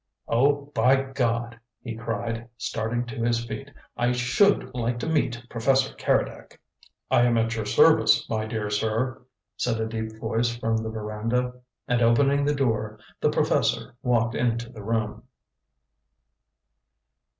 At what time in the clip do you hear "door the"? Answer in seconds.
12.55-13.29